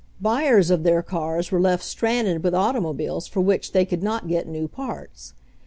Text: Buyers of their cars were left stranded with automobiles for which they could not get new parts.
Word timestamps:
Buyers 0.19 0.71
of 0.71 0.81
their 0.81 1.03
cars 1.03 1.51
were 1.51 1.59
left 1.59 1.83
stranded 1.83 2.43
with 2.43 2.55
automobiles 2.55 3.27
for 3.27 3.41
which 3.41 3.71
they 3.71 3.85
could 3.85 4.01
not 4.01 4.27
get 4.27 4.47
new 4.47 4.67
parts. 4.67 5.35